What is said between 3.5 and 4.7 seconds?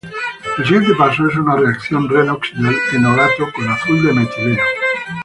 con azul de metileno.